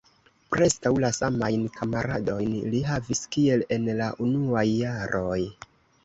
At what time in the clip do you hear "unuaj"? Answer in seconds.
4.29-4.65